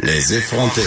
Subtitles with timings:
[0.00, 0.80] Les effrontés.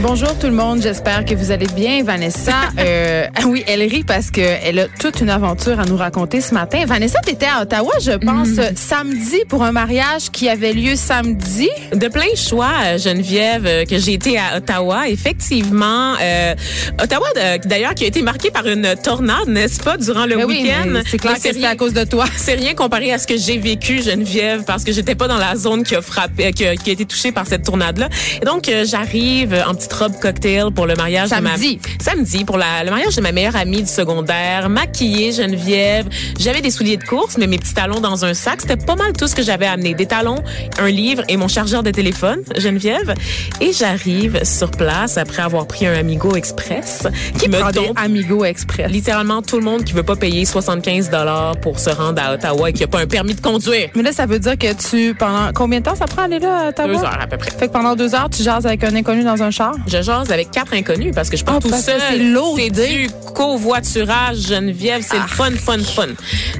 [0.00, 2.04] Bonjour tout le monde, j'espère que vous allez bien.
[2.04, 6.52] Vanessa, euh, oui, elle rit parce qu'elle a toute une aventure à nous raconter ce
[6.52, 6.84] matin.
[6.86, 8.76] Vanessa, tu étais à Ottawa, je pense, Mhm.
[8.76, 11.70] samedi pour un mariage qui avait lieu samedi.
[11.94, 15.08] De plein choix, Geneviève, euh, que j'ai été à Ottawa.
[15.08, 16.54] Effectivement, euh,
[17.02, 20.44] Ottawa, euh, d'ailleurs, qui a été marqué par une tornade, n'est-ce pas, durant le Ben
[20.44, 20.88] oui, week-end?
[20.88, 22.26] mais c'est clair Mais que c'était à cause de toi.
[22.36, 25.56] C'est rien comparé à ce que j'ai vécu, Geneviève, parce que j'étais pas dans la
[25.56, 28.08] zone qui a frappé, qui a, qui a été touchée par cette tornade-là.
[28.42, 31.76] Et donc, euh, j'arrive en petite robe cocktail pour le mariage Samedi.
[31.76, 36.06] de ma samedi pour la, le mariage de ma meilleure amie du secondaire, maquillée, Geneviève.
[36.40, 38.60] J'avais des souliers de course, mais mes petits talons dans un sac.
[38.62, 39.94] C'était pas mal tout ce que j'avais amené.
[39.94, 40.42] Des talons,
[40.78, 43.14] un livre et mon chargeur de téléphone, Geneviève.
[43.60, 47.06] Et j'arrive sur place après avoir pris un Amigo Express
[47.38, 48.90] qui me Prends des tombe Amigo Express?
[48.90, 52.70] littéralement tout le monde qui veut pas payer 75 dollars pour se rendre à Ottawa
[52.70, 53.90] et qui a pas un permis de conduire.
[53.94, 56.66] Mais là, ça veut dire que tu, pendant combien de temps ça prend aller là
[56.66, 56.88] à Ottawa?
[56.88, 57.50] Deux heures à peu près.
[57.50, 59.74] Fait que pendant deux heures, tu jases avec un inconnu dans un char?
[59.86, 62.00] Je jase avec quatre inconnus parce que je pars Ah, tout seul.
[62.10, 62.86] c'est lourd, C'est idée.
[63.06, 65.02] du covoiturage, Geneviève.
[65.06, 65.26] C'est Ah.
[65.28, 66.06] le fun, fun, fun.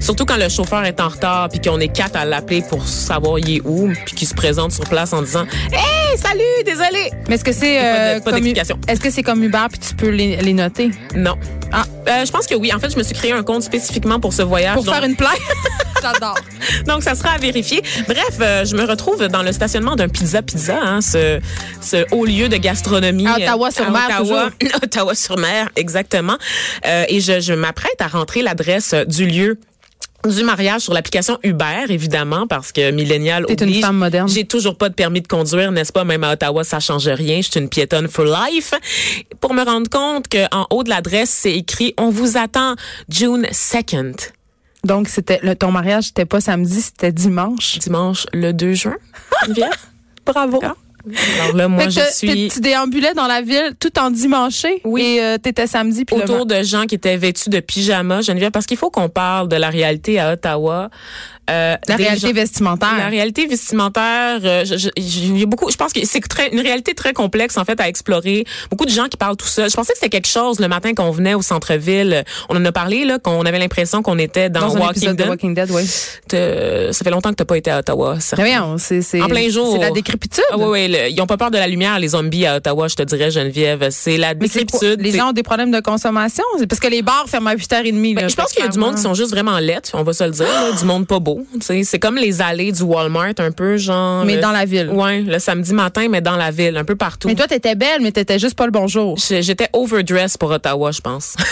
[0.00, 3.38] Surtout quand le chauffeur est en retard puis qu'on est quatre à l'appeler pour savoir
[3.38, 7.10] il est où puis qu'il se présente sur place en disant Hey, salut, désolé.
[7.28, 8.78] Mais est-ce que c'est pas euh, pas d'explication.
[8.86, 10.90] est-ce que c'est comme Uber puis tu peux les, les noter?
[11.14, 11.36] Non.
[11.72, 11.84] Ah.
[12.08, 12.72] Euh, je pense que oui.
[12.74, 14.74] En fait, je me suis créé un compte spécifiquement pour ce voyage.
[14.74, 15.38] pour Donc- faire une plainte?
[16.02, 16.36] J'adore.
[16.86, 17.82] Donc, ça sera à vérifier.
[18.06, 21.40] Bref, euh, je me retrouve dans le stationnement d'un Pizza Pizza, hein, ce,
[21.80, 23.26] ce haut lieu de gastronomie.
[23.26, 24.50] À Ottawa-sur-Mer, Ottawa,
[24.82, 26.36] Ottawa-sur-Mer, exactement.
[26.86, 29.58] Euh, et je, je m'apprête à rentrer l'adresse du lieu
[30.28, 33.80] du mariage sur l'application Uber, évidemment, parce que millénial T'es une oblige.
[33.80, 34.28] femme moderne.
[34.28, 36.04] J'ai toujours pas de permis de conduire, n'est-ce pas?
[36.04, 37.40] Même à Ottawa, ça change rien.
[37.40, 38.74] Je suis une piétonne for life.
[39.40, 42.74] Pour me rendre compte qu'en haut de l'adresse, c'est écrit «On vous attend
[43.08, 44.30] June 2nd».
[44.84, 47.78] Donc c'était le, ton mariage c'était pas samedi, c'était dimanche.
[47.78, 48.96] dimanche le 2 juin.
[49.46, 49.70] Geneviève.
[50.24, 50.60] Bravo.
[51.40, 54.80] Alors là, moi, je suis Tu déambulais dans la ville tout en dimanché.
[54.84, 55.02] Oui.
[55.02, 58.50] Et euh, t'étais samedi puis le autour de gens qui étaient vêtus de pyjama, Geneviève,
[58.50, 60.90] parce qu'il faut qu'on parle de la réalité à Ottawa.
[61.48, 62.96] Euh, la réalité gens- vestimentaire.
[62.98, 65.70] La réalité vestimentaire, euh, je, je- il y a beaucoup.
[65.70, 68.44] Je pense que c'est très une réalité très complexe en fait à explorer.
[68.70, 69.70] Beaucoup de gens qui parlent tout seuls.
[69.70, 72.24] Je pensais que c'était quelque chose le matin qu'on venait au centre-ville.
[72.48, 75.16] On en a parlé là, qu'on avait l'impression qu'on était dans, dans un Walking épisode
[75.16, 75.28] de Dead.
[75.30, 75.84] Walking Dead, oui.
[76.92, 78.16] Ça fait longtemps que t'as pas été à Ottawa.
[78.36, 79.72] voyons, c'est c'est En plein jour.
[79.74, 80.44] C'est la décrépitude.
[80.50, 82.88] Ah oui, oui, le- ils ont pas peur de la lumière, les zombies à Ottawa,
[82.88, 83.88] je te dirais, Geneviève.
[83.90, 85.00] C'est la décrépitude.
[85.00, 86.44] Les gens ont des problèmes de consommation.
[86.68, 88.14] Parce que les bars ferment à 8h30.
[88.14, 88.28] Ben, là.
[88.28, 90.24] je pense qu'il y a du monde qui sont juste vraiment lettres, on va se
[90.24, 91.37] le dire, là, du monde pas beau.
[91.60, 94.24] C'est comme les allées du Walmart, un peu genre.
[94.24, 94.88] Mais le- dans la ville.
[94.90, 97.28] Ouais, le samedi matin, mais dans la ville, un peu partout.
[97.28, 99.16] Mais toi, t'étais belle, mais t'étais juste pas le bonjour.
[99.18, 101.34] J'étais overdressed pour Ottawa, je pense.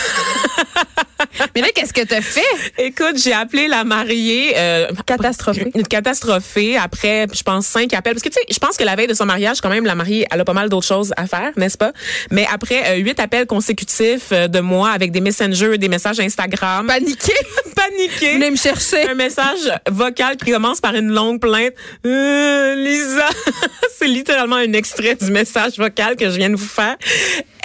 [1.54, 2.40] mais là, qu'est-ce que t'as fait?
[2.78, 4.54] Écoute, j'ai appelé la mariée.
[4.56, 5.70] Euh, Catastrophée.
[5.74, 6.76] Une catastrophée.
[6.76, 8.14] Après, je pense, cinq appels.
[8.14, 9.94] Parce que, tu sais, je pense que la veille de son mariage, quand même, la
[9.94, 11.92] mariée, elle a pas mal d'autres choses à faire, n'est-ce pas?
[12.30, 16.86] Mais après, euh, huit appels consécutifs euh, de moi avec des messengers, des messages Instagram.
[16.86, 17.32] Paniqué.
[17.76, 18.34] Paniqué.
[18.34, 19.08] Venez me chercher.
[19.08, 21.74] un message vocal qui commence par une longue plainte.
[22.04, 23.28] Euh, Lisa,
[23.98, 26.96] c'est littéralement un extrait du message vocal que je viens de vous faire.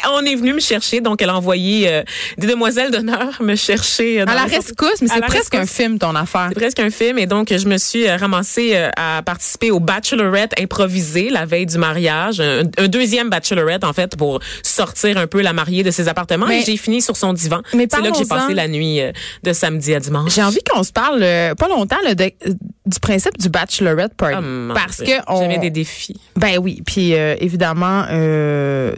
[0.10, 2.04] On est venu me chercher, donc elle a envoyé euh,
[2.38, 4.22] des demoiselles d'honneur me chercher.
[4.22, 6.48] euh, dans À la rescousse, mais c'est presque un film, ton affaire.
[6.50, 9.80] C'est presque un film et donc je me suis euh, ramassée euh, à participer au
[9.80, 15.28] bachelorette improvisé la veille du mariage, un, un deuxième bachelorette en fait pour sortir un
[15.28, 17.62] peu la mariée de ses appartements Mais- et j'ai fini sur son divan.
[17.74, 19.00] Mais C'est là que j'ai passé la nuit
[19.44, 20.34] de samedi à dimanche.
[20.34, 21.20] J'ai envie qu'on se parle
[21.58, 22.32] pas longtemps là, de-
[22.86, 24.38] du principe du bachelorette party.
[24.42, 25.06] Oh, parce Dieu.
[25.18, 26.20] que on, j'avais des défis.
[26.36, 28.06] Ben oui, puis évidemment,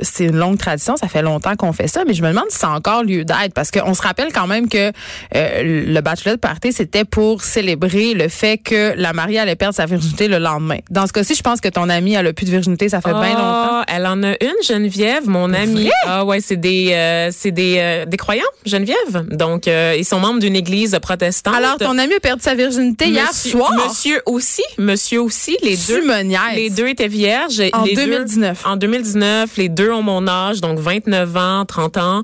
[0.02, 2.58] c'est une longue tradition, ça fait longtemps qu'on fait ça, mais je me demande si
[2.58, 4.92] ça a encore lieu d'être, parce qu'on se rappelle quand même que
[5.36, 9.86] euh, le bachelor party, c'était pour célébrer le fait que la mariée allait perdre sa
[9.86, 10.78] virginité le lendemain.
[10.90, 13.10] Dans ce cas-ci, je pense que ton amie, elle a plus de virginité, ça fait
[13.12, 13.42] bien longtemps.
[13.44, 15.90] Ah, Elle en a une, Geneviève, mon amie.
[16.06, 19.26] Ah ouais, c'est des, euh, c'est des, euh, des croyants, Geneviève.
[19.32, 21.56] Donc, euh, ils sont membres d'une église protestante.
[21.56, 23.72] Alors, ton amie a perdu sa virginité hier soir?
[23.88, 26.04] Monsieur aussi, monsieur aussi, les Tu deux.
[26.56, 27.62] Les deux étaient vierges.
[27.74, 28.64] En Les deux- 2019.
[28.66, 32.24] en 2019, les deux ont mon âge, donc 29 ans, 30 ans.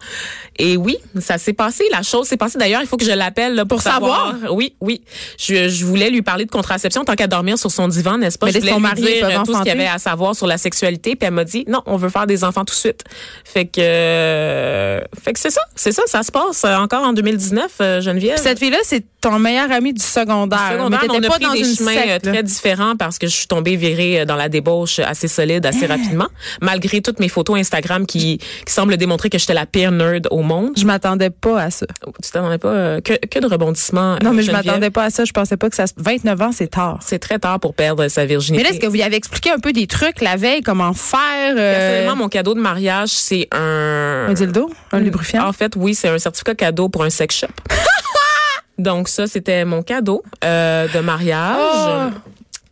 [0.58, 1.84] Et oui, ça s'est passé.
[1.92, 2.58] La chose s'est passée.
[2.60, 4.36] D'ailleurs, il faut que je l'appelle pour, Pour savoir.
[4.52, 5.02] Oui, oui.
[5.38, 8.48] Je, je voulais lui parler de contraception tant qu'à dormir sur son divan, n'est-ce pas?
[8.48, 10.36] Mais je voulais ton lui mari, dire euh, tout ce qu'il y avait à savoir
[10.36, 11.16] sur la sexualité.
[11.16, 13.04] Puis elle m'a dit, non, on veut faire des enfants tout de suite.
[13.46, 15.62] Fait que, euh, fait que c'est ça.
[15.76, 16.04] C'est ça.
[16.06, 18.36] Ça se passe euh, encore en 2019, euh, Geneviève.
[18.36, 20.72] Puis cette fille-là, c'est ton meilleur ami du secondaire.
[20.72, 22.32] Secondaire, mais on a pas pris dans des une chemins euh, secte, là.
[22.32, 25.86] très différents parce que je suis tombée virée euh, dans la débauche assez solide, assez
[25.86, 25.88] Hein?
[25.90, 26.28] rapidement,
[26.62, 30.42] malgré toutes mes photos Instagram qui, qui semblent démontrer que j'étais la pire nerd au
[30.42, 30.72] monde.
[30.78, 31.86] Je m'attendais pas à ça.
[32.24, 34.18] Tu t'attendais pas euh, que, que de rebondissements.
[34.24, 35.26] Non, euh, mais je m'attendais pas à ça.
[35.26, 35.88] Je pensais pas que ça.
[35.88, 37.00] se- 29 ans, c'est tard.
[37.02, 38.64] C'est très tard pour perdre sa virginité.
[38.64, 40.94] Mais là, est-ce que vous y avez expliqué un peu des trucs la veille, comment
[40.94, 44.28] faire euh, Personnellement, mon cadeau de mariage, c'est un...
[44.30, 45.46] un dildo, un lubrifiant?
[45.48, 47.48] En fait, oui, c'est un certificat cadeau pour un sex shop.
[48.78, 51.58] Donc ça, c'était mon cadeau euh, de mariage.
[51.60, 52.10] Oh!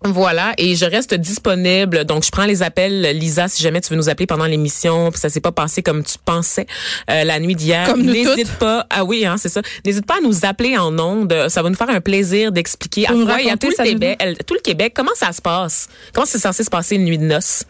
[0.04, 2.06] Voilà, et je reste disponible.
[2.06, 5.20] Donc, je prends les appels, Lisa, si jamais tu veux nous appeler pendant l'émission, puis
[5.20, 6.68] ça s'est pas passé comme tu pensais
[7.10, 7.88] euh, la nuit d'hier.
[7.88, 8.86] Comme nous N'hésite pas.
[8.92, 9.62] Ah oui, hein, c'est ça.
[9.86, 11.48] N'hésite pas à nous appeler en ondes.
[11.50, 14.60] Ça va nous faire un plaisir d'expliquer à raconter tout le, Québec, elle- tout le
[14.62, 15.90] Québec comment ça se passe?
[16.14, 17.64] Comment c'est censé se passer une nuit de noces?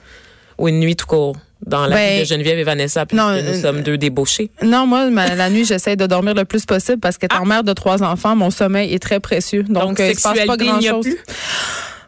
[0.58, 3.30] Ou une nuit tout court dans la Ben, vie de Geneviève et Vanessa, puisque non,
[3.32, 4.50] nous euh, sommes deux débauchés?
[4.64, 7.74] Non, moi, ma- la nuit, j'essaie de dormir le plus possible parce qu'étant mère de
[7.74, 9.64] trois enfants, mon sommeil est très précieux.
[9.64, 9.86] Donc, Ah.
[9.86, 11.06] Donc, euh, il se passe pas grand-chose.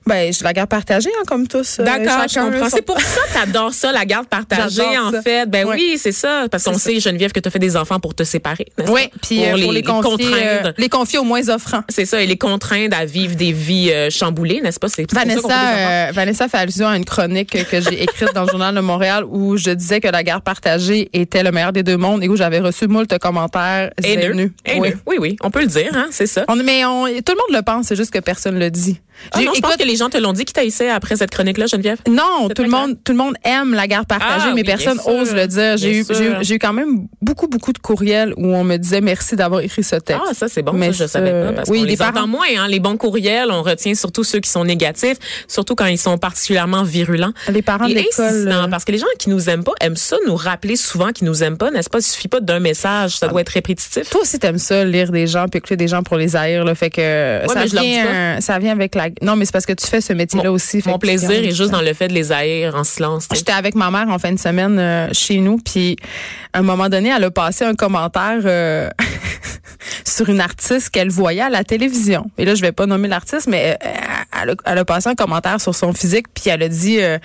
[0.09, 1.79] Ben, je la garde partagée, hein, comme tous.
[1.79, 2.69] euh, D'accord, je comprends.
[2.69, 5.21] C'est pour ça que t'adores ça, la garde partagée, en ça.
[5.21, 5.45] fait.
[5.47, 6.47] Ben oui, c'est ça.
[6.50, 8.65] Parce qu'on sait, Geneviève, que tu as fait des enfants pour te séparer.
[8.88, 10.73] Oui, puis euh, pour, les, confier, euh, contraindre.
[10.77, 11.83] les confier aux moins offrants.
[11.89, 14.89] C'est ça, et les contraindre à vivre des vies euh, chamboulées, n'est-ce pas?
[14.89, 15.11] C'est.
[15.13, 18.81] Vanessa, euh, Vanessa fait allusion à une chronique que j'ai écrite dans le Journal de
[18.81, 22.29] Montréal où je disais que la garde partagée était le meilleur des deux mondes et
[22.29, 24.51] où j'avais reçu moult commentaires Haineux.
[24.77, 24.94] Oui.
[25.06, 26.45] Oui, oui, on peut le dire, hein, c'est ça.
[26.47, 29.00] On, mais on, tout le monde le pense, c'est juste que personne le dit.
[29.33, 31.66] Ah non, je pense que les gens te l'ont dit qui t'haïssaient après cette chronique-là,
[31.68, 31.98] Geneviève?
[32.10, 34.94] Non, tout le monde, tout le monde aime la garde partagée, Ah mais oui, personne
[34.95, 35.13] bien sûr.
[35.13, 35.77] ose le dire.
[35.77, 36.06] J'ai eu,
[36.42, 39.83] j'ai eu, quand même beaucoup, beaucoup de courriels où on me disait merci d'avoir écrit
[39.83, 40.21] ce texte.
[40.27, 41.54] Ah, ça, c'est bon, Mais ça, je savais pas.
[41.54, 42.68] Parce oui, qu'on les parents- entend moins, hein.
[42.68, 45.18] Les bons courriels, on retient surtout ceux qui sont négatifs,
[45.48, 47.33] surtout quand ils sont particulièrement virulents.
[47.51, 48.25] Les parents de Et l'école.
[48.25, 51.10] insistant, euh, parce que les gens qui nous aiment pas aiment ça nous rappeler souvent
[51.12, 52.00] qu'ils nous aiment pas, n'est-ce pas?
[52.00, 54.10] Il suffit pas d'un message, ça doit être répétitif.
[54.10, 56.74] Toi aussi, t'aimes ça, lire des gens puis écouter des gens pour les haïr, là.
[56.75, 59.08] Fait que ça, vient, ça vient avec la.
[59.21, 60.81] Non, mais c'est parce que tu fais ce métier-là aussi.
[60.85, 63.27] Mon plaisir est juste dans le fait de les haïr en silence.
[63.33, 65.97] J'étais avec ma mère en fin de semaine euh, chez nous, puis
[66.53, 68.89] à un moment donné, elle a passé un commentaire euh,
[70.06, 72.29] sur une artiste qu'elle voyait à la télévision.
[72.38, 73.89] Et là, je vais pas nommer l'artiste, mais euh,
[74.41, 77.19] elle, a, elle a passé un commentaire sur son physique, puis elle a dit, elle,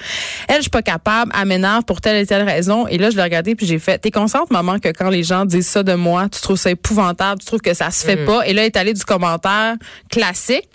[0.57, 2.87] je suis pas capable, elle m'énerve pour telle et telle raison.
[2.87, 5.45] Et là, je l'ai regardé, puis j'ai fait, t'es consciente, maman, que quand les gens
[5.45, 8.27] disent ça de moi, tu trouves ça épouvantable, tu trouves que ça se fait Mm.
[8.27, 8.47] pas.
[8.47, 9.75] Et là, elle est allée du commentaire
[10.11, 10.69] classique.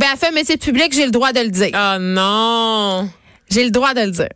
[0.00, 1.68] Ben, elle fait un métier public, j'ai le droit de le dire.
[1.74, 3.10] Ah non!
[3.50, 4.30] J'ai le droit de le dire.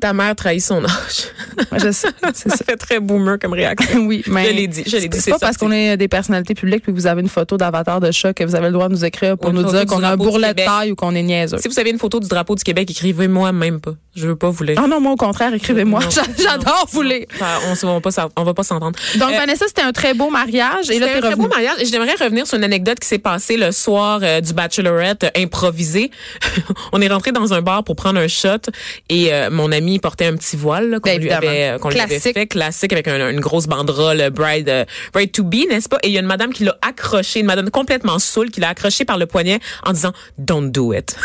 [0.00, 1.24] Ta mère trahit son âge.
[1.72, 2.64] Je sais, c'est ça.
[2.64, 3.98] fait très boomer comme réaction.
[4.06, 6.54] Oui, mais Je l'ai dit, je l'ai dit, C'est pas parce qu'on est des personnalités
[6.54, 8.86] publiques puis que vous avez une photo d'avatar de chat que vous avez le droit
[8.86, 11.16] de nous écrire pour Ou nous dire qu'on a un bourrelet de taille ou qu'on
[11.16, 11.58] est niaiseux.
[11.58, 13.94] Si vous avez une photo du drapeau du Québec, écrivez-moi même pas.
[14.18, 14.80] Je veux pas vous lire.
[14.82, 16.00] Ah non, moi au contraire, écrivez-moi.
[16.38, 17.26] J'adore vous lire.
[17.40, 18.98] On, on va pas s'en- on va pas s'entendre.
[19.16, 21.76] Donc Euh, Vanessa, c'était un très beau mariage et là un très beau mariage.
[21.90, 26.10] J'aimerais revenir sur une anecdote qui s'est passée le soir euh, du bachelorette euh, improvisé.
[26.92, 28.48] on est rentré dans un bar pour prendre un shot
[29.08, 31.28] et mon ami portait un petit voile là, qu'on Ben, lui
[31.80, 35.88] qu'on lui avait fait classique avec un- une grosse banderole bride bride to be n'est-ce
[35.88, 35.98] pas?
[36.02, 38.68] Et il y a une madame qui l'a accroché, une madame complètement saoule qui l'a
[38.70, 41.16] accroché par le poignet en disant don't do it.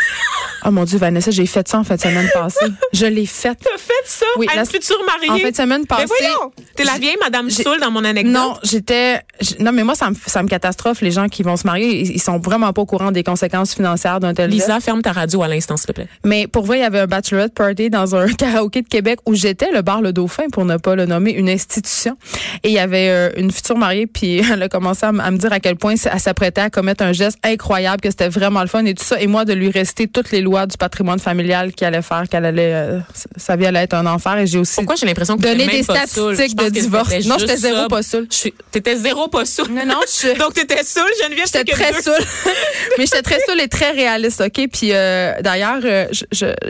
[0.64, 2.66] Oh mon dieu, Vanessa, j'ai fait ça en de semaine passée.
[2.92, 3.54] Je l'ai fait.
[3.54, 4.26] T'as fait ça?
[4.36, 5.44] Oui, à la- une future mariée.
[5.44, 6.06] En de semaine Mais passée.
[6.06, 8.32] voyons, t'es la vieille madame saoule dans mon anecdote.
[8.32, 9.20] Non, j'étais.
[9.60, 12.00] Non, mais moi, ça me, ça me catastrophe, les gens qui vont se marier.
[12.00, 14.50] Ils, ils sont vraiment pas au courant des conséquences financières d'un tel.
[14.50, 16.08] Lisa, ferme ta radio à l'instant, s'il te plaît.
[16.24, 19.34] Mais pour vrai, il y avait un bachelorette party dans un karaoké de Québec où
[19.34, 22.16] j'étais, le bar Le Dauphin, pour ne pas le nommer, une institution.
[22.62, 25.36] Et il y avait euh, une future mariée, puis elle a commencé à, à me
[25.38, 28.68] dire à quel point elle s'apprêtait à commettre un geste incroyable, que c'était vraiment le
[28.68, 29.20] fun et tout ça.
[29.20, 32.44] Et moi, de lui réciter toutes les lois du patrimoine familial qu'il allait faire, qu'elle
[32.44, 32.98] allait, euh,
[33.36, 34.38] sa vie allait être un enfer.
[34.38, 37.12] Et j'ai aussi Pourquoi j'ai l'impression que donné des statistiques de que divorce.
[37.26, 38.28] Non, j'étais zéro pas saoule.
[38.70, 39.68] T'étais zéro pas saoule.
[39.70, 41.46] Non, non, je- Donc t'étais saoule, Geneviève.
[41.46, 42.00] J'étais que très deux.
[42.02, 42.14] saoule.
[42.98, 44.68] Mais j'étais très saoule et très réaliste, OK?
[44.72, 46.06] Puis euh, d'ailleurs, euh,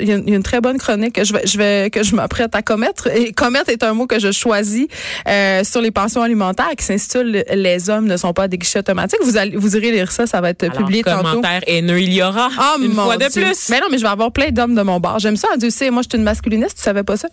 [0.00, 2.54] il y, a une- très bonne chronique que je vais, je vais que je m'apprête
[2.54, 3.08] à commettre.
[3.08, 4.86] Et commettre est un mot que je choisis
[5.28, 9.20] euh, sur les pensions alimentaires qui s'intitule Les hommes ne sont pas des guichets automatiques.
[9.22, 11.22] Vous allez vous irez lire ça, ça va être Alors, publié tantôt.
[11.22, 13.42] commentaire haineux, il y aura Ah, une mon fois de Dieu.
[13.42, 13.68] plus.
[13.70, 15.18] Mais non, mais je vais avoir plein d'hommes de mon bar.
[15.18, 15.90] J'aime ça, Dieu sait.
[15.94, 17.28] Moi, je suis une masculiniste, tu savais pas ça?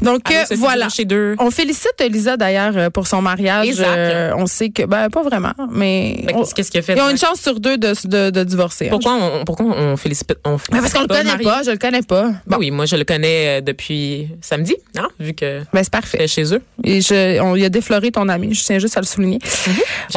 [0.00, 0.88] Donc, Allô, euh, voilà.
[1.04, 1.34] Deux.
[1.38, 3.66] On félicite Lisa, d'ailleurs, euh, pour son mariage.
[3.66, 3.86] Et Zach.
[3.88, 6.24] Euh, on sait que, ben, pas vraiment, mais...
[6.34, 6.94] On- qu'est-ce qu'il a fait?
[6.96, 8.86] Ils ont une chance sur deux de, de, de divorcer.
[8.86, 8.90] hein.
[8.90, 11.44] Pourquoi on, pourquoi on félicite, on Ben, parce qu'on le connaît marié?
[11.44, 12.24] pas, je le connais pas.
[12.28, 16.26] Bon, Ben oui, moi je le connais depuis samedi, hein, vu que ben c'est parfait.
[16.28, 16.62] chez eux.
[16.84, 19.38] Et je, on il a défloré ton ami, je tiens juste à le souligner.
[19.42, 19.48] On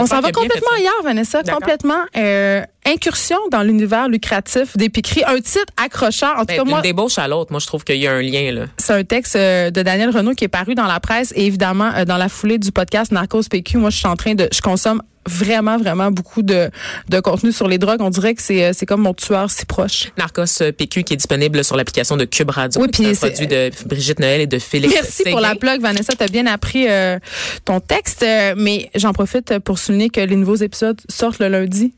[0.03, 2.03] J'espère s'en va complètement ailleurs, Vanessa, complètement.
[2.17, 5.23] Euh, incursion dans l'univers lucratif d'épicerie.
[5.25, 6.33] Un titre accrocheur.
[6.37, 8.21] En tout Ben, cas, moi, débauche à l'autre, moi je trouve qu'il y a un
[8.21, 8.65] lien là.
[8.77, 11.91] c'est un texte euh, de Daniel Renault qui est paru dans la presse et évidemment
[11.95, 13.77] euh, dans la foulée du podcast Narcos PQ.
[13.77, 16.69] Moi, je suis en train de, je consomme vraiment, vraiment beaucoup de,
[17.09, 18.01] de contenu sur les drogues.
[18.01, 20.11] On dirait que c'est, euh, c'est comme mon tueur si proche.
[20.19, 22.79] Narcos PQ qui est disponible sur l'application de Cube Radio.
[22.81, 26.13] Oui, puis C'est produit de Brigitte Noël et de Félix Merci pour la plug, Vanessa.
[26.15, 27.17] Tu as bien appris euh,
[27.65, 28.23] ton texte,
[28.55, 31.91] mais j'en profite pour souligner que les nouveaux épisodes sortent le lundi.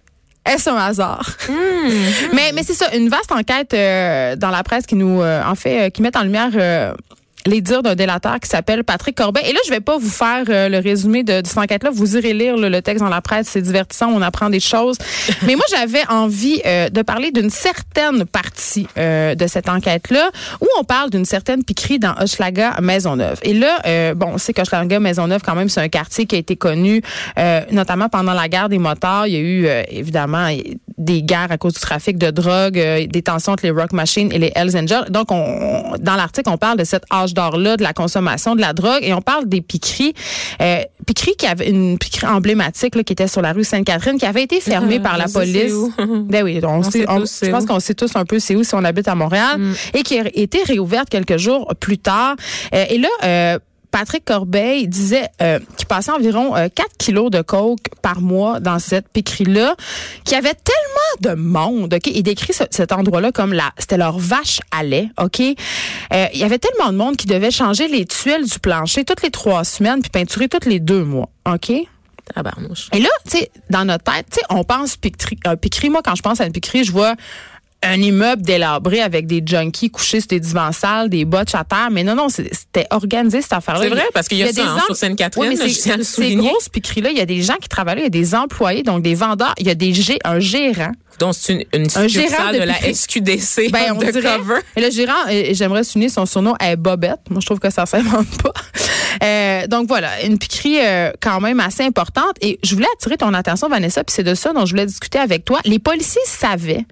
[0.48, 1.38] Est-ce un hasard?
[2.34, 5.56] mais mais c'est ça, une vaste enquête euh, dans la presse qui nous, euh, en
[5.56, 6.94] fait, euh, qui met en lumière
[7.48, 9.42] les dires d'un délateur qui s'appelle Patrick Corbet.
[9.46, 11.90] Et là, je vais pas vous faire euh, le résumé de, de cette enquête-là.
[11.92, 13.48] Vous irez lire là, le texte dans la presse.
[13.50, 14.12] C'est divertissant.
[14.12, 14.98] On apprend des choses.
[15.46, 20.30] Mais moi, j'avais envie euh, de parler d'une certaine partie euh, de cette enquête-là
[20.62, 23.40] où on parle d'une certaine piquerie dans Hochelaga Maisonneuve.
[23.44, 26.40] Et là, euh, bon, on sait qu'Hochelaga Maisonneuve, quand même, c'est un quartier qui a
[26.40, 27.02] été connu,
[27.38, 29.28] euh, notamment pendant la guerre des motards.
[29.28, 30.50] Il y a eu, euh, évidemment,
[30.98, 34.32] des guerres à cause du trafic de drogue, euh, des tensions entre les Rock Machines
[34.32, 35.06] et les Hells Angels.
[35.10, 38.74] Donc, on, dans l'article, on parle de cet âge d'or-là, de la consommation de la
[38.74, 40.14] drogue, et on parle des piqueries.
[40.62, 44.26] Euh, piqueries qui avait une piquerie emblématique là, qui était sur la rue Sainte-Catherine, qui
[44.26, 45.74] avait été fermée par la on police.
[46.28, 48.56] Ben oui, on, sait, sait on- tous je pense qu'on sait tous un peu c'est
[48.56, 49.60] où si on habite à Montréal,
[49.94, 52.36] et qui a été réouverte quelques jours plus tard.
[52.74, 53.60] Euh, et là, euh,
[54.00, 58.78] Patrick Corbeil disait euh, qu'il passait environ euh, 4 kilos de coke par mois dans
[58.78, 59.76] cette piquerie-là,
[60.24, 62.06] qu'il y avait tellement de monde, OK?
[62.06, 65.40] Il décrit ce- cet endroit-là comme la, c'était leur vache à lait, OK?
[65.40, 69.24] Euh, il y avait tellement de monde qui devait changer les tuiles du plancher toutes
[69.24, 71.72] les trois semaines puis peinturer toutes les deux mois, OK?
[72.36, 72.90] Tabarnouche.
[72.94, 75.40] Et là, tu sais, dans notre tête, tu sais, on pense piquerie.
[75.48, 75.90] euh, piquerie.
[75.90, 77.16] Moi, quand je pense à une piquerie, je vois
[77.84, 81.90] un immeuble délabré avec des junkies couchés sur des divans sales, des botches à terre.
[81.92, 83.82] Mais non, non, c'était organisé cette affaire-là.
[83.82, 86.70] C'est vrai, parce qu'il y a ça, des hein, sur Sainte-Catherine, Oui, je Ces grosses
[86.70, 89.16] piqueries-là, il y a des gens qui travaillent il y a des employés, donc des
[89.16, 90.92] vendeurs, il y a des gé- un gérant.
[91.20, 92.76] Donc, c'est une, une Un gérant de de, la.
[92.94, 94.38] SQDC Ben, on dirait.
[94.38, 94.60] cover.
[94.76, 97.22] Et le gérant, euh, j'aimerais souligner son surnom est Bobette.
[97.32, 98.54] Moi, je trouve que ça s'invente pas.
[99.24, 102.34] Euh, donc voilà, une piquerie euh, quand même assez importante.
[102.42, 105.18] Et je voulais attirer ton attention, Vanessa, puis c'est de ça dont je voulais discuter
[105.18, 105.60] avec toi.
[105.66, 106.86] Les policiers savaient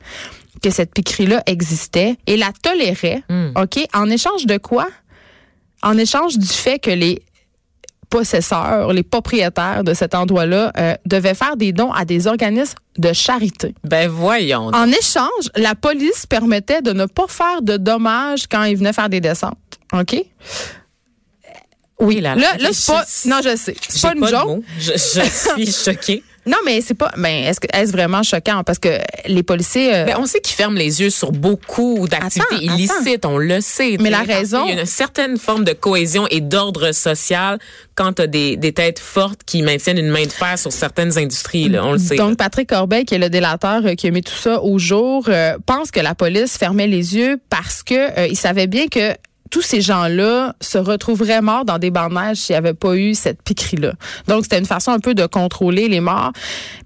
[0.61, 3.23] que cette piquerie-là existait et la toléraient.
[3.55, 3.85] OK?
[3.93, 4.87] En échange de quoi?
[5.83, 7.21] En échange du fait que les
[8.09, 13.11] possesseurs, les propriétaires de cet endroit-là euh, devaient faire des dons à des organismes de
[13.13, 13.75] charité.
[13.83, 14.67] Ben, voyons.
[14.73, 19.09] En échange, la police permettait de ne pas faire de dommages quand ils venaient faire
[19.09, 19.57] des descentes.
[19.93, 20.15] OK?
[21.99, 23.05] Oui, là, là, là, c'est pas.
[23.25, 23.75] Non, je sais.
[23.87, 24.63] C'est pas une joke.
[24.77, 26.23] je suis choquée.
[26.47, 27.11] Non, mais c'est pas.
[27.17, 28.63] Mais est-ce que est-ce vraiment choquant?
[28.63, 28.89] Parce que
[29.27, 29.93] les policiers.
[29.95, 33.61] euh, Ben, on sait qu'ils ferment les yeux sur beaucoup d'activités Attends, illicites, on le
[33.61, 33.97] sait.
[33.99, 37.57] Mais la raison- qu'il y a une certaine forme de cohésion et d'ordre social
[37.95, 41.17] quand tu as des, des têtes fortes qui maintiennent une main de fer sur certaines
[41.17, 42.15] industries, là, on le sait.
[42.15, 45.25] Donc, Patrick Corbeil, qui est le délateur euh, qui a mis tout ça au jour,
[45.29, 49.13] euh, pense que la police fermait les yeux parce que euh, il savait bien que
[49.55, 53.41] tous ces gens-là se retrouveraient morts dans des neige s'il n'y avait pas eu cette
[53.41, 53.93] piquerie-là.
[54.27, 56.33] Donc, c'était une façon un peu de contrôler les morts.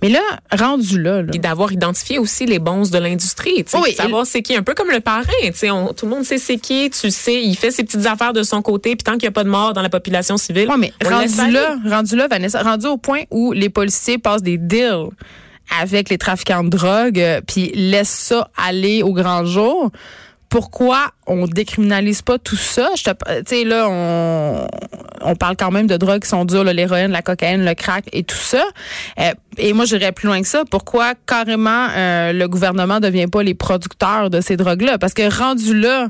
[0.04, 0.22] Mais là,
[0.56, 4.56] rendu là, là Et d'avoir identifié aussi les bons de l'industrie, Oui, savoir c'est qui,
[4.56, 7.10] un peu comme le parrain, tu sais, on- tout le monde sait c'est qui, tu
[7.10, 9.44] sais, il fait ses petites affaires de son côté, puis tant qu'il n'y a pas
[9.44, 12.28] de mort dans la population civile, Ouais, mais on le laisse rendu là, rendu là,
[12.28, 15.08] Vanessa, rendu au point où les policiers passent des deals
[15.82, 19.90] avec les trafiquants de drogue, euh, puis laissent ça aller au grand jour.
[20.50, 22.90] Pourquoi on décriminalise pas tout ça?
[22.96, 23.12] Tu
[23.46, 27.76] sais là, on, parle quand même de drogues qui sont dures, l'héroïne, la cocaïne, le
[27.76, 28.64] crack et tout ça.
[29.20, 30.64] Euh, et moi, j'irais plus loin que ça.
[30.70, 34.98] Pourquoi carrément euh, le gouvernement devient pas les producteurs de ces drogues-là?
[34.98, 36.10] Parce que rendu là,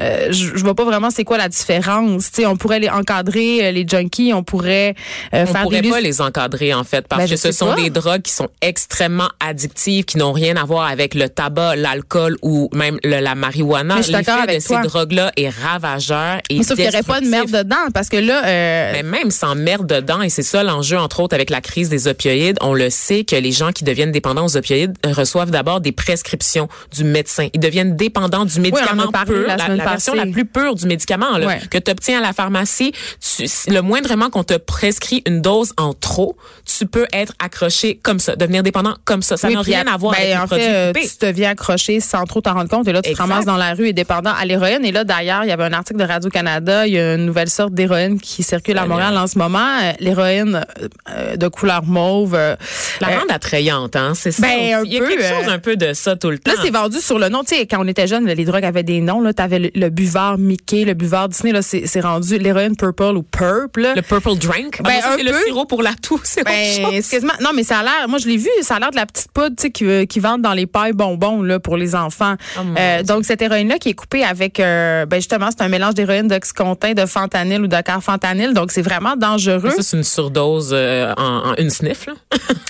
[0.00, 2.30] euh, je, je vois pas vraiment c'est quoi la différence.
[2.30, 4.94] Tu sais, on pourrait les encadrer, euh, les junkies, on pourrait
[5.34, 7.66] euh, On faire pourrait des pas les encadrer en fait parce Ben, que ce sont
[7.66, 7.74] pas.
[7.76, 12.36] des drogues qui sont extrêmement addictives, qui n'ont rien à voir avec le tabac, l'alcool
[12.42, 13.96] ou même le- la marijuana.
[13.96, 14.80] Mais je suis d'accord L'effet avec de toi.
[14.82, 18.08] ces drogues-là est ravageur et Mais sauf qu'il n'y aurait pas de merde dedans parce
[18.08, 21.50] que là, euh, Mais même sans merde dedans, et c'est ça l'enjeu, entre autres, avec
[21.50, 24.96] la crise des opioïdes, on le sait que les gens qui deviennent dépendants aux opioïdes
[25.04, 27.48] reçoivent d'abord des prescriptions du médecin.
[27.52, 30.26] Ils deviennent dépendants du médicament parlé pur, la la version passée.
[30.26, 31.60] la plus pure du médicament là, Ouais.
[31.70, 32.92] que tu obtiens à la pharmacie.
[33.36, 36.36] Tu, le moindrement qu'on te prescrit une dose en trop,
[36.78, 39.36] tu peux être accroché comme ça, devenir dépendant comme ça.
[39.36, 42.00] Ça oui, n'a rien à voir ben, avec en fait, euh, tu te viens accrocher
[42.00, 43.24] sans trop t'en rendre compte et là, tu Exact.
[43.24, 44.84] te ramasses dans la rue et dépendant à l'héroïne.
[44.84, 47.50] Et là, d'ailleurs, il y avait un article de Radio-Canada, il y a une nouvelle
[47.50, 48.86] sorte d'héroïne qui circule à.
[48.86, 49.58] Montréal en ce moment.
[49.82, 50.64] Euh, L'héroïne
[51.10, 52.34] euh, de couleur mauve.
[52.34, 52.56] euh,
[53.00, 54.42] La euh, attrayante, hein, c'est ça.
[54.42, 56.52] Ben, Il y a peu, quelque chose un peu de ça tout le temps.
[56.52, 57.42] Là, c'est vendu sur le nom.
[57.44, 59.20] Tu sais, quand on était jeune, les drogues avaient des noms.
[59.20, 61.52] Là, t'avais le, le buvard Mickey, le buvard Disney.
[61.52, 63.92] Là, c'est rendu l'héroïne purple ou purple.
[63.96, 64.80] le purple drink?
[64.82, 66.20] Ben, Ben, c'est le sirop pour la toux.
[66.24, 66.52] C'est Ben,
[66.82, 67.34] Ben, excuse-moi.
[67.40, 69.30] Non, mais ça a l'air, moi, je l'ai vu, ça a l'air de la petite
[69.32, 72.34] poudre, tu sais, qui, qui vendent dans les pailles bonbons, là, pour les enfants.
[72.58, 75.94] Oh, Euh, donc, cette héroïne-là qui est coupée avec, euh, ben, justement, c'est un mélange
[75.94, 78.52] d'héroïne, d'oxycontin, de fentanyl ou de carfentanyl.
[78.54, 79.72] Donc, c'est vraiment dangereux.
[79.78, 82.14] C'est une surdose euh, en, en une sniff, là.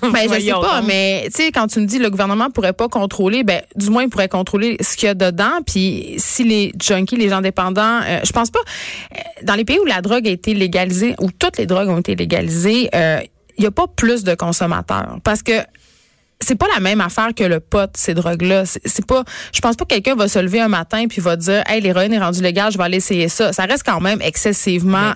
[0.02, 0.88] Ben, je sais pas, donc.
[0.88, 4.02] mais tu sais, quand tu me dis le gouvernement pourrait pas contrôler, ben du moins
[4.02, 5.60] il pourrait contrôler ce qu'il y a dedans.
[5.64, 8.58] Puis si les junkies, les gens dépendants, euh, je pense pas.
[9.14, 11.98] euh, dans les pays où la drogue a été légalisée, où toutes les drogues ont
[12.00, 13.20] été légalisées, euh,
[13.58, 15.52] il y a pas plus de consommateurs parce que
[16.42, 18.66] c'est pas la même affaire que le pot ces drogues-là.
[18.66, 19.24] C'est c'est pas.
[19.52, 22.12] Je pense pas que quelqu'un va se lever un matin puis va dire, hey, l'héroïne
[22.12, 23.52] est rendue légale, je vais aller essayer ça.
[23.52, 25.12] Ça reste quand même excessivement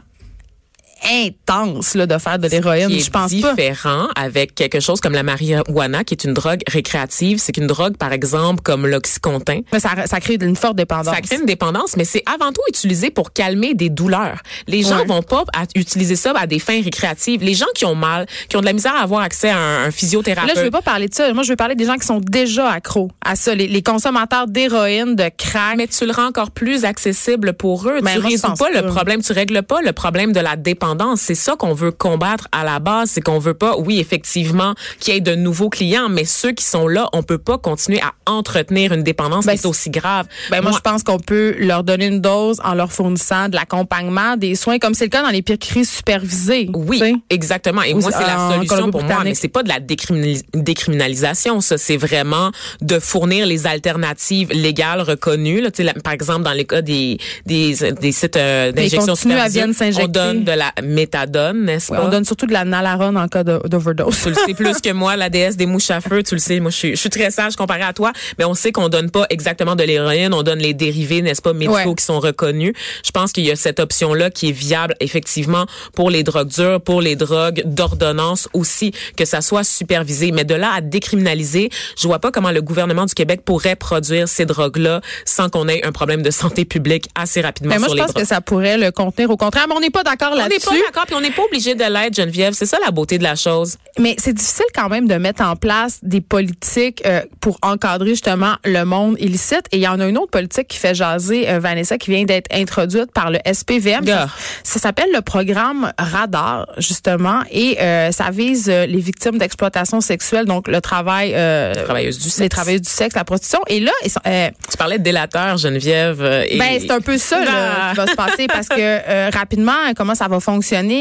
[1.04, 2.90] intense là de faire de l'héroïne.
[2.90, 3.54] Je pense pas.
[3.54, 7.38] différent avec quelque chose comme la marijuana, qui est une drogue récréative.
[7.38, 9.60] C'est qu'une drogue, par exemple, comme l'oxycontin.
[9.72, 11.14] Mais ça, ça crée une forte dépendance.
[11.14, 14.40] Ça crée une dépendance, mais c'est avant tout utilisé pour calmer des douleurs.
[14.66, 15.04] Les gens Ouais.
[15.04, 17.42] vont pas utiliser ça à des fins récréatives.
[17.42, 19.84] Les gens qui ont mal, qui ont de la misère à avoir accès à un,
[19.84, 20.54] un physiothérapeute.
[20.54, 21.32] Là, je veux pas parler de ça.
[21.34, 24.46] Moi, je veux parler des gens qui sont déjà accros à ça, les, les consommateurs
[24.46, 25.76] d'héroïne, de crack.
[25.76, 28.00] mais tu le rends encore plus accessible pour eux.
[28.00, 30.85] Ben, tu résous pas le problème, tu règles pas le problème de la dépendance.
[31.16, 33.10] C'est ça qu'on veut combattre à la base.
[33.10, 36.64] C'est qu'on veut pas, oui, effectivement, qu'il y ait de nouveaux clients, mais ceux qui
[36.64, 40.26] sont là, on peut pas continuer à entretenir une dépendance Ben, qui est aussi grave.
[40.50, 44.36] Ben moi, je pense qu'on peut leur donner une dose en leur fournissant de l'accompagnement,
[44.36, 46.68] des soins, comme c'est le cas dans les piqueries supervisées.
[46.74, 47.00] Oui,
[47.30, 47.82] exactement.
[47.82, 49.22] Et Ou moi, c'est la solution pour moi.
[49.24, 51.78] Mais c'est pas de la décriminali- décriminalisation, ça.
[51.78, 52.50] C'est vraiment
[52.80, 55.60] de fournir les alternatives légales reconnues.
[55.60, 55.70] Là.
[55.70, 59.62] Tu sais, la- par exemple, dans les cas des, des, des sites euh, d'injection supervisée,
[60.02, 62.04] on donne de la méthadone, n'est-ce Ouais, pas?
[62.04, 64.18] on donne surtout de la nalarone en cas d'overdose.
[64.22, 66.60] Tu le sais plus que moi, la déesse des mouches à feu, tu le sais,
[66.60, 69.10] moi je suis, je suis très sage comparé à toi, mais on sait qu'on donne
[69.10, 71.94] pas exactement de l'héroïne, on donne les dérivés, n'est-ce pas, médicaux Ouais.
[71.94, 72.72] qui sont reconnus.
[73.04, 76.80] Je pense qu'il y a cette option-là qui est viable effectivement pour les drogues dures,
[76.80, 80.32] pour les drogues d'ordonnance aussi, que ça soit supervisé.
[80.32, 84.28] Mais de là à décriminaliser, je vois pas comment le gouvernement du Québec pourrait produire
[84.28, 87.96] ces drogues-là sans qu'on ait un problème de santé publique assez rapidement Mais moi, sur
[87.96, 89.66] je pense que ça pourrait le contenir au contraire.
[89.68, 90.82] Mais on n'est pas d'accord n'est là-dessus.
[90.84, 92.52] pas d'accord, puis on n'est pas obligé de l'être, Geneviève.
[92.54, 93.76] C'est ça la beauté de la chose.
[93.98, 98.54] Mais c'est difficile quand même de mettre en place des politiques euh, pour encadrer justement
[98.64, 99.62] le monde illicite.
[99.72, 102.24] Et il y en a une autre politique qui fait jaser euh, Vanessa, qui vient
[102.24, 104.04] d'être introduite par le SPVM.
[104.04, 104.28] Yeah.
[104.62, 110.44] Ça, ça s'appelle le programme Radar, justement, et euh, ça vise les victimes d'exploitation sexuelle,
[110.44, 112.48] donc le travail, euh, Travailleuses du les sexe.
[112.54, 113.60] travailleuses du sexe, la prostitution.
[113.68, 116.22] Et là, ils sont, Tu parlais de délateur, Geneviève.
[116.48, 117.90] et- ben, c'est un peu ça là, Ah.
[117.90, 120.55] qui va se passer parce que rapidement, comment ça va fonctionner,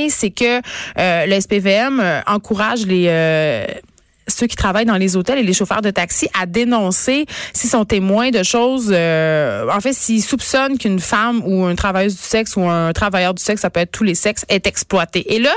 [0.09, 0.61] c'est que
[0.97, 3.65] euh, le SPVM euh, encourage les euh,
[4.27, 7.85] ceux qui travaillent dans les hôtels et les chauffeurs de taxi à dénoncer s'ils sont
[7.85, 8.89] témoins de choses.
[8.91, 13.33] euh, en fait, s'ils soupçonnent qu'une femme ou une travailleuse du sexe ou un travailleur
[13.33, 15.33] du sexe, ça peut être tous les sexes, est exploité.
[15.33, 15.53] Et là,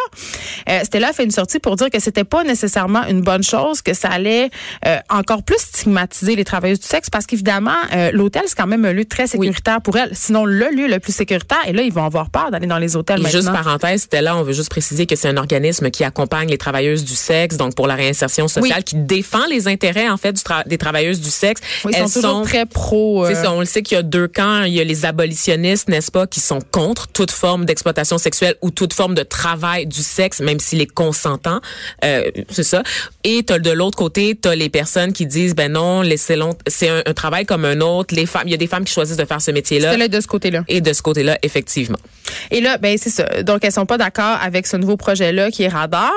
[0.69, 3.83] euh, Stella a fait une sortie pour dire que c'était pas nécessairement une bonne chose,
[3.83, 4.51] que ça allait
[4.87, 8.85] euh, encore plus stigmatiser les travailleuses du sexe parce qu'évidemment, euh, l'hôtel, c'est quand même
[8.85, 10.11] un lieu très sécuritaire pour elles.
[10.13, 11.59] Sinon, le lieu le plus sécuritaire.
[11.67, 13.41] Et là, ils vont avoir peur d'aller dans les hôtels Et maintenant.
[13.41, 17.05] juste parenthèse, là, on veut juste préciser que c'est un organisme qui accompagne les travailleuses
[17.05, 18.85] du sexe, donc pour la réinsertion sociale, Oui.
[18.85, 21.61] qui défend les intérêts en fait du tra- des travailleuses du sexe.
[21.85, 23.25] Oui, ils Elles sont toujours très pro.
[23.25, 24.63] euh, C'est ça, on le sait qu'il y a deux camps.
[24.65, 28.71] Il y a les abolitionnistes, n'est-ce pas, qui sont contre toute forme d'exploitation sexuelle ou
[28.71, 31.61] toute forme de travail du sexe, même s'il est consentant.
[32.05, 32.83] Euh, c'est ça.
[33.25, 36.03] Et t'as de l'autre côté, t'as les personnes qui disent, ben non,
[36.67, 38.15] c'est un, un travail comme un autre.
[38.15, 39.97] Les femmes, il y a des femmes qui choisissent de faire ce métier-là.
[39.97, 40.65] Là de ce côté-là.
[40.69, 41.99] Et de ce côté-là, effectivement.
[42.51, 43.43] Et là, ben c'est ça.
[43.43, 46.13] Donc elles sont pas d'accord avec ce nouveau projet-là qui est radar.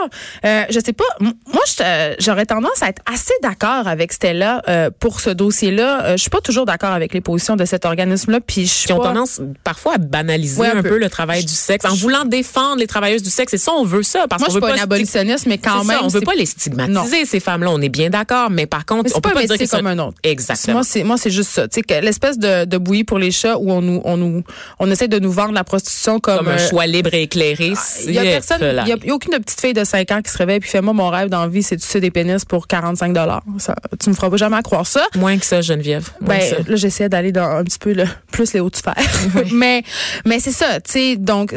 [0.45, 1.03] Euh, je sais pas.
[1.19, 1.33] Moi,
[1.67, 6.03] je- euh, j'aurais tendance à être assez d'accord avec Stella euh, pour ce dossier-là.
[6.05, 8.39] Euh, je suis pas toujours d'accord avec les positions de cet organisme-là.
[8.45, 10.89] Puis je qui ont pas- tendance parfois à banaliser Ouais, un peu.
[10.89, 10.97] peu.
[10.99, 13.53] le travail du sexe en voulant défendre les travailleuses du sexe.
[13.53, 15.97] Et ça, on veut ça parce Moi, je suis pas une abolitionniste, mais quand même,
[15.97, 17.69] ça, on veut pas les stigmatiser ces femmes-là.
[17.71, 19.65] On est bien d'accord, mais par contre, Mais on pas peut un pas dire métier
[19.65, 20.17] que c'est comme un autre.
[20.23, 20.75] Exactement.
[20.77, 21.67] Moi, c'est moi, c'est juste ça.
[21.67, 24.43] Tu sais, l'espèce de, de bouillie pour les chats où on nous, on nous,
[24.79, 26.37] on essaie de nous vendre la prostitution comme.
[26.37, 27.73] comme un euh, choix libre et éclairé.
[28.05, 30.31] Il y a personne, il y y a aucune petite fille de 5 ans qui
[30.31, 32.45] se réveille puis fait moi mon rêve dans la vie c'est de sucer des pénis
[32.45, 33.43] pour 45 dollars.
[33.99, 35.05] Tu me feras pas jamais croire ça.
[35.15, 36.09] Moins que ça, Geneviève.
[36.21, 36.55] Moins Ben ça.
[36.67, 38.95] là j'essaie d'aller dans un petit peu le, plus les hauts de sphères.
[39.51, 39.83] mais
[40.25, 41.53] mais c'est ça, tu sais donc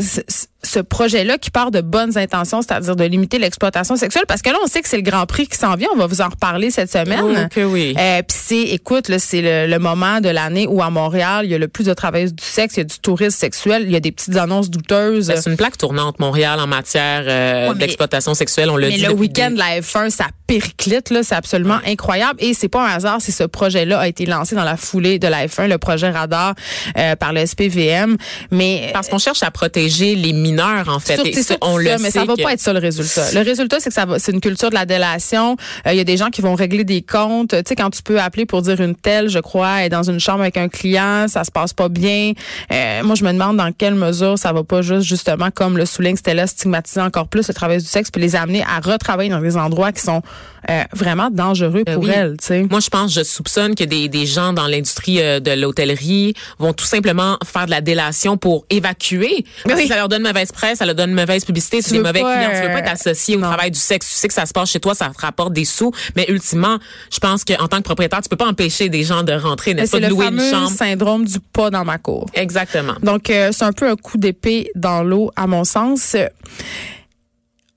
[0.65, 4.57] ce projet-là qui part de bonnes intentions, c'est-à-dire de limiter l'exploitation sexuelle, parce que là,
[4.65, 5.89] on sait que c'est le Grand Prix qui s'en vient.
[5.95, 7.49] On va vous en reparler cette semaine.
[7.51, 7.95] Que oui.
[7.99, 11.51] Euh, Puis c'est, écoute, là, c'est le, le moment de l'année où à Montréal, il
[11.51, 13.93] y a le plus de travailleuses du sexe, il y a du tourisme sexuel, il
[13.93, 15.29] y a des petites annonces douteuses.
[15.29, 18.71] Ben, c'est une plaque tournante, Montréal, en matière euh, Ouais, mais- d'exploitation sexuelle.
[18.71, 21.35] On le Mais dit le depuis week-end des- de la F1, ça périclite, là, c'est
[21.35, 22.39] absolument incroyable.
[22.43, 25.27] Et c'est pas un hasard si ce projet-là a été lancé dans la foulée de
[25.29, 26.55] la F1, le projet Radar
[26.99, 28.17] euh, par le SPVM.
[28.51, 31.17] Mais Parce qu'on cherche à protéger les mineurs, en fait.
[31.17, 32.61] Sur- Et c'est ça, sûr on le ça, mais ça sait va que- pas être
[32.61, 33.33] ça le résultat.
[33.33, 35.57] Le résultat, c'est que ça va, c'est une culture de la délation.
[35.87, 37.51] Euh, Il y a des gens qui vont régler des comptes.
[37.51, 40.21] Tu sais, quand tu peux appeler pour dire une telle, je crois, est dans une
[40.21, 42.33] chambre avec un client, ça se passe pas bien.
[42.73, 45.87] Euh, moi, je me demande dans quelle mesure ça va pas juste justement, comme le
[45.87, 49.41] souligne Stella, stigmatiser encore plus le travail du sexe, puis les amener à retravailler dans
[49.41, 50.23] des endroits qui sont
[50.71, 52.11] euh, vraiment dangereux Ben pour oui.
[52.15, 52.37] elles.
[52.41, 52.63] Tu sais.
[52.71, 56.73] Moi, je pense, je soupçonne que des, des gens dans l'industrie euh, de l'hôtellerie vont
[56.73, 59.45] tout simplement faire de la délation pour évacuer.
[59.65, 59.83] Parce oui.
[59.83, 62.37] que ça leur donne mauvaise presse, ça leur donne mauvaise publicité, c'est des mauvais pas,
[62.37, 62.51] clients.
[62.55, 63.49] Tu veux pas euh, être associé au non.
[63.49, 64.09] travail du sexe.
[64.09, 65.93] Tu sais que ça se passe chez toi, ça te rapporte des sous.
[66.17, 66.79] Mais ultimement,
[67.13, 69.93] je pense qu'en tant que propriétaire, tu peux pas empêcher des gens de rentrer, n'est-ce
[69.93, 70.71] pas, de le louer une fameux chambre.
[70.71, 72.27] syndrome du pas dans ma cour.
[72.35, 72.95] Exactement.
[73.03, 76.17] Donc, euh, c'est un peu un coup d'épée dans l'eau, à mon sens.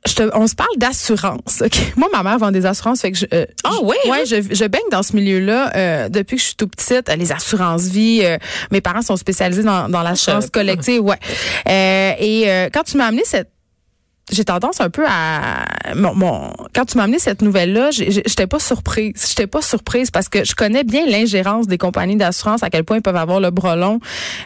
[0.08, 1.62] Euh, Je te, on se parle d'assurance.
[1.64, 1.94] ok?
[1.98, 4.24] Moi, ma mère vend des assurances, fait que je, euh, Ah je- oui, ouais, hein?
[4.26, 7.10] je, je baigne dans ce milieu-là euh, depuis que je suis tout petite.
[7.10, 8.38] Euh, Les assurances vie, euh,
[8.72, 10.60] mes parents sont spécialisés dans, dans l'assurance pas.
[10.60, 11.18] collective, ouais.
[11.70, 13.50] Euh, et euh, quand tu m'as amené cette
[14.32, 18.48] j'ai tendance un peu à mon, mon- quand tu m'as amené cette nouvelle là j'étais
[18.48, 22.70] pas surprise j'étais pas surprise parce que je connais bien l'ingérence des compagnies d'assurance à
[22.70, 24.00] quel point ils peuvent avoir le bras long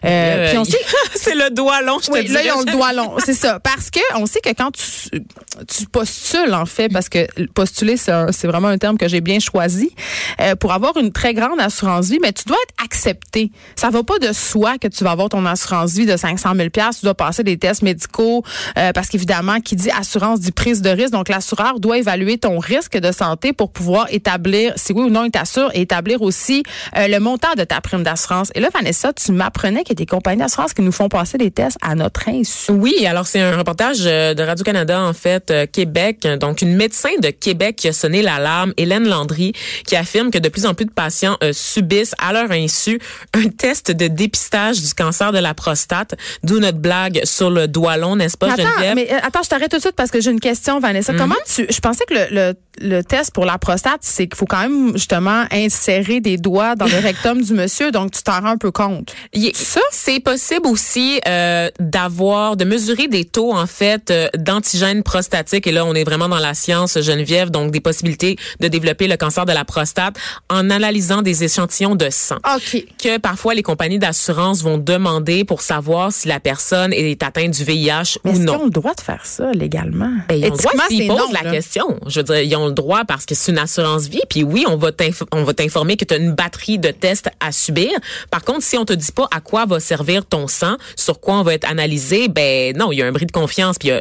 [0.06, 0.78] euh, puis on sait
[1.16, 3.16] c'est le doigt long, je te oui, là, ils ont le doigt long.
[3.24, 3.60] C'est ça.
[3.60, 5.22] Parce que on sait que quand tu,
[5.68, 9.92] tu postules, en fait, parce que postuler, c'est vraiment un terme que j'ai bien choisi,
[10.40, 13.52] euh, pour avoir une très grande assurance vie, mais tu dois être accepté.
[13.76, 16.70] Ça va pas de soi que tu vas avoir ton assurance vie de 500 000
[16.70, 18.44] Tu dois passer des tests médicaux,
[18.78, 21.12] euh, parce qu'évidemment, qui dit assurance dit prise de risque.
[21.12, 25.24] Donc, l'assureur doit évaluer ton risque de santé pour pouvoir établir si oui ou non
[25.24, 26.64] il t'assure et établir aussi
[26.98, 28.52] euh, le montant de ta prime d'assurance.
[28.54, 31.38] Et là, Vanessa, tu m'apprenais qu'il y a des compagnies d'assurance qui nous font passer
[31.38, 32.70] des tests à notre insu.
[32.74, 36.28] Oui, alors c'est un reportage euh, de Radio-Canada, en fait, euh, Québec.
[36.42, 39.54] Donc, une médecin de Québec qui a sonné l'alarme, Hélène Landry,
[39.88, 43.00] qui affirme que de plus en plus de patients euh, subissent à leur insu
[43.34, 47.96] un test de dépistage du cancer de la prostate, d'où notre blague sur le doigt
[47.96, 48.96] long, n'est-ce pas, attends, Geneviève?
[48.96, 51.14] mais attends, je t'arrête tout de suite parce que j'ai une question, Vanessa.
[51.14, 54.46] Comment tu, je pensais que le, le, le test pour la prostate, c'est qu'il faut
[54.46, 58.52] quand même justement insérer des doigts dans le rectum du monsieur, donc tu t'en rends
[58.52, 59.14] un peu compte.
[59.54, 59.82] Ça?
[59.92, 65.68] C'est possible aussi euh, d'avoir, de mesurer des taux en fait euh, d'antigènes prostatiques.
[65.68, 69.18] Et là, on est vraiment dans la science, Geneviève, donc des possibilités de développer le
[69.18, 70.16] cancer de la prostate
[70.50, 72.38] en analysant des échantillons de sang.
[72.56, 72.86] OK.
[73.02, 77.64] que parfois les compagnies d'assurance vont demander pour savoir si la personne est atteinte du
[77.64, 78.62] VIH Mais ou est-ce qu'ils non.
[78.62, 80.12] ont le droit de faire ça légalement?
[80.30, 81.52] Ben, ils ont le droit s'ils posent non, la là.
[81.52, 82.00] question.
[82.08, 84.22] Je veux dire, ils ont le droit parce que c'est une assurance vie.
[84.30, 87.30] Puis oui, on va t'inf- on va t'informer que tu as une batterie de tests
[87.40, 87.92] à subir.
[88.30, 91.36] Par contre, si on te dit pas à quoi va servir ton sang, sur quoi
[91.36, 93.78] on va être analysé, ben non, il y a un bris de confiance.
[93.78, 93.92] Puis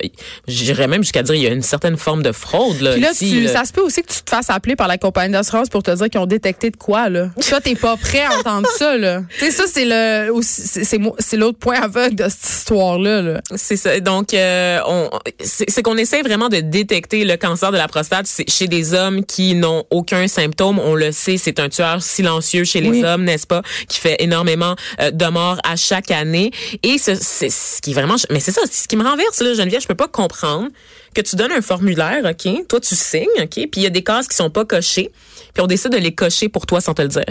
[0.48, 2.92] j'irais même jusqu'à dire il y a une certaine forme de fraude là.
[2.92, 3.52] Puis là, ici, tu, là.
[3.52, 5.90] ça se peut aussi que tu te fasses appeler par la compagnie d'assurance pour te
[5.90, 7.28] dire qu'ils ont détecté de quoi, là.
[7.48, 9.22] Toi, t'es pas prêt à entendre ça, là.
[9.38, 13.40] Tu sais, ça, c'est le, c'est, l'autre point aveugle de cette histoire-là, là.
[13.56, 13.98] C'est ça.
[14.00, 18.66] Donc, euh, on, c'est qu'on essaie vraiment de détecter le cancer de la prostate chez
[18.68, 20.78] des hommes qui n'ont aucun symptôme.
[20.78, 23.04] On le sait, c'est un tueur silencieux chez les Oui.
[23.04, 26.50] hommes, n'est-ce pas, qui fait énormément euh, de morts à chaque année.
[26.82, 29.40] Et ce- c'est ce qui est vraiment, mais c'est ça, c'est ce qui me renverse
[29.40, 29.80] là, Geneviève.
[29.80, 30.68] Je peux pas comprendre
[31.14, 34.02] que tu donnes un formulaire, ok, toi tu signes, ok, puis il y a des
[34.04, 35.10] cases qui sont pas cochées,
[35.54, 37.24] puis on décide de les cocher pour toi sans te le dire.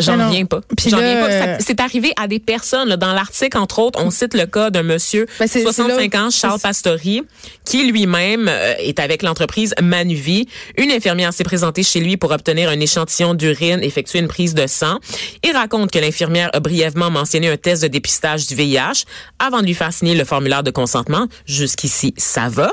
[0.00, 0.60] J'en reviens pas.
[0.86, 1.30] J'en reviens pas.
[1.30, 2.88] Euh, C'est arrivé à des personnes.
[2.88, 2.96] là.
[2.96, 6.24] Dans l'article, entre autres, on cite le cas d'un monsieur, Ben, c'est- 65 c'est là-
[6.26, 7.22] ans, Charles Pastori,
[7.64, 10.48] qui lui-même euh, est avec l'entreprise Manuvie.
[10.76, 14.66] Une infirmière s'est présentée chez lui pour obtenir un échantillon d'urine, effectuer une prise de
[14.66, 14.98] sang.
[15.44, 19.04] Il raconte que l'infirmière a brièvement mentionné un test de dépistage du VIH
[19.38, 21.26] avant de lui faire signer le formulaire de consentement.
[21.46, 22.72] Jusqu'ici, ça va.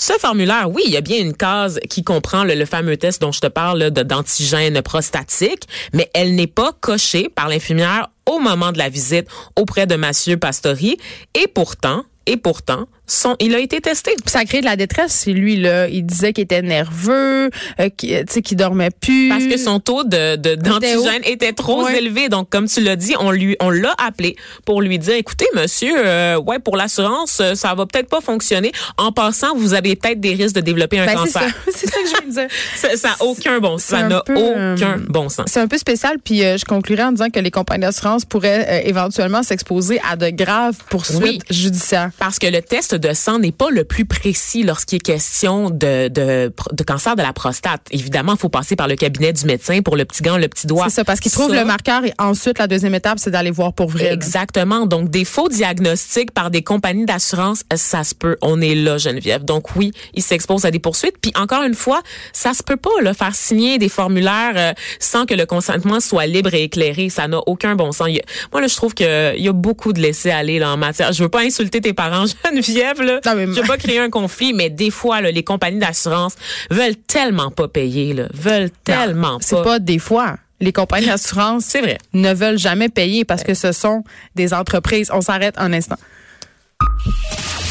[0.00, 3.32] Ce formulaire, oui, il y a bien une case qui comprend le, fameux test dont
[3.32, 8.78] je te parle d'antigène prostatique, mais elle n'est pas cochée par l'infirmière au moment de
[8.78, 10.98] la visite auprès de Monsieur Pastori.
[11.34, 14.12] Et pourtant, et pourtant, son, il a été testé.
[14.12, 15.88] Puis ça a créé de la détresse chez lui, là.
[15.88, 19.28] Il disait qu'il était nerveux, euh, qu'il, qu'il dormait plus.
[19.28, 21.98] Parce que son taux de, de- d'antigène était trop Ouais.
[21.98, 22.28] élevé.
[22.28, 25.94] Donc, comme tu l'as dit, on lui, on l'a appelé pour lui dire, écoutez, monsieur,
[25.96, 28.72] euh, ouais, pour l'assurance, euh, ça va peut-être pas fonctionner.
[28.96, 31.42] En passant, vous avez peut-être des risques de développer un Ben, cancer.
[31.74, 32.48] c'est ça que je veux dire.
[32.76, 33.82] Ça ça a aucun bon sens.
[33.88, 35.46] Ça un n'a peu, aucun euh, bon sens.
[35.48, 38.66] C'est un peu spécial, puis euh, je conclurai en disant que les compagnies d'assurance pourraient
[38.84, 41.40] euh, éventuellement s'exposer à de graves poursuites Oui.
[41.50, 42.10] judiciaires.
[42.18, 46.08] Parce que le test de sang n'est pas le plus précis lorsqu'il est question de,
[46.08, 47.82] de, de cancer de la prostate.
[47.90, 50.66] Évidemment, il faut passer par le cabinet du médecin pour le petit gant, le petit
[50.66, 50.86] doigt.
[50.88, 53.50] C'est ça, parce qu'il trouve Ça, le marqueur et ensuite, la deuxième étape, c'est d'aller
[53.50, 54.04] voir pour vrai.
[54.04, 54.12] là.
[54.12, 54.86] Exactement.
[54.86, 58.36] Donc, des faux diagnostics par des compagnies d'assurance, ça se peut.
[58.42, 59.44] On est là, Geneviève.
[59.44, 61.16] Donc, oui, ils s'exposent à des poursuites.
[61.20, 65.26] Puis, encore une fois, ça se peut pas, là, faire signer des formulaires euh, sans
[65.26, 67.08] que le consentement soit libre et éclairé.
[67.10, 68.08] Ça n'a aucun bon sens.
[68.10, 69.06] Il a- moi, là, je trouve qu'il
[69.36, 71.12] y a beaucoup de laisser-aller là, en matière.
[71.12, 73.20] Je veux pas insulter tes parents, Geneviève, là.
[73.26, 76.34] Non, mais- Je veux pas créer un conflit, mais des fois, là, les compagnies d'assurance
[76.70, 78.24] veulent tellement pas payer, là.
[78.34, 79.62] Veulent tellement C'est pas.
[79.64, 80.36] pas des fois.
[80.60, 81.98] Les compagnies d'assurance C'est vrai.
[82.14, 84.02] ne veulent jamais payer parce que ce sont
[84.34, 85.10] des entreprises.
[85.12, 85.96] On s'arrête un instant.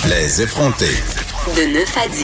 [0.07, 0.85] Les effrontés.
[1.55, 2.23] De 9 à 10.